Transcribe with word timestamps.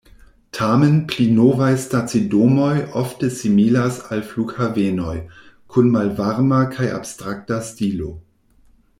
Tamen, 0.57 0.95
pli 1.09 1.25
novaj 1.39 1.67
stacidomoj 1.81 2.71
ofte 3.01 3.29
similas 3.39 3.99
al 4.15 4.23
flughavenoj, 4.29 5.13
kun 5.75 5.91
malvarma 5.97 6.63
kaj 6.77 6.89
abstrakta 6.97 7.61
stilo. 7.69 8.09